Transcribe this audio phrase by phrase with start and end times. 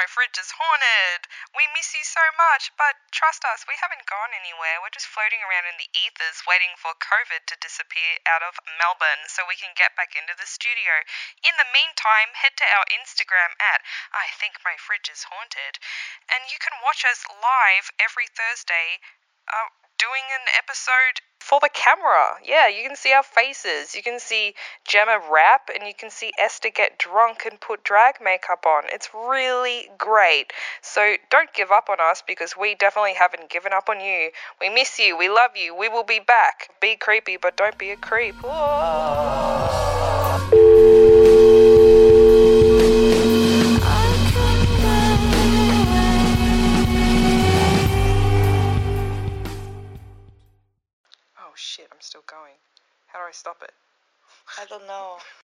[0.00, 1.28] my fridge is haunted.
[1.52, 4.80] We miss you so much, but trust us, we haven't gone anywhere.
[4.80, 9.28] We're just floating around in the ethers waiting for COVID to disappear out of Melbourne
[9.28, 11.04] so we can get back into the studio.
[11.44, 13.84] In the meantime, head to our Instagram at
[14.16, 15.76] I think my fridge is haunted,
[16.32, 19.04] and you can watch us live every Thursday.
[19.50, 19.68] Uh,
[20.00, 22.40] doing an episode for the camera.
[22.42, 23.94] Yeah, you can see our faces.
[23.94, 24.54] You can see
[24.88, 28.84] Gemma rap and you can see Esther get drunk and put drag makeup on.
[28.86, 30.52] It's really great.
[30.80, 34.30] So don't give up on us because we definitely haven't given up on you.
[34.60, 35.18] We miss you.
[35.18, 35.76] We love you.
[35.76, 36.70] We will be back.
[36.80, 38.36] Be creepy, but don't be a creep.
[51.50, 52.54] Oh shit, I'm still going.
[53.08, 53.72] How do I stop it?
[54.56, 55.16] I don't know.